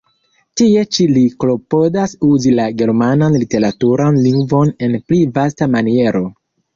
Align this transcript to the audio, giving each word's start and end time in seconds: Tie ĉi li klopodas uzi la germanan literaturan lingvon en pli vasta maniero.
Tie 0.59 0.83
ĉi 0.95 1.03
li 1.17 1.21
klopodas 1.43 2.15
uzi 2.27 2.53
la 2.59 2.65
germanan 2.79 3.35
literaturan 3.41 4.17
lingvon 4.29 4.73
en 4.89 4.97
pli 5.13 5.21
vasta 5.37 5.69
maniero. 5.75 6.23